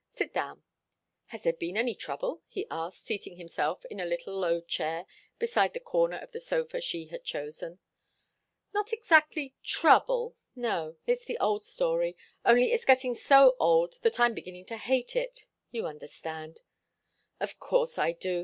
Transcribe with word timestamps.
Sit 0.15 0.33
down." 0.33 0.63
"Has 1.27 1.43
there 1.43 1.53
been 1.53 1.77
any 1.77 1.93
trouble?" 1.93 2.41
he 2.47 2.65
asked, 2.71 3.05
seating 3.05 3.35
himself 3.35 3.85
in 3.85 3.99
a 3.99 4.05
little 4.05 4.33
low 4.35 4.59
chair 4.59 5.05
beside 5.37 5.73
the 5.75 5.79
corner 5.79 6.17
of 6.17 6.31
the 6.31 6.39
sofa 6.39 6.81
she 6.81 7.05
had 7.09 7.23
chosen. 7.23 7.77
"Not 8.73 8.91
exactly 8.93 9.53
trouble 9.61 10.35
no. 10.55 10.95
It's 11.05 11.25
the 11.25 11.37
old 11.37 11.63
story 11.63 12.17
only 12.43 12.71
it's 12.73 12.83
getting 12.83 13.13
so 13.13 13.55
old 13.59 13.99
that 14.01 14.19
I'm 14.19 14.33
beginning 14.33 14.65
to 14.73 14.77
hate 14.77 15.15
it. 15.15 15.45
You 15.69 15.85
understand." 15.85 16.61
"Of 17.39 17.59
course 17.59 17.99
I 17.99 18.13
do. 18.13 18.39